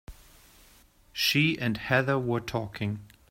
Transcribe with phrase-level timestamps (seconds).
[1.13, 3.01] She and Heather were talking.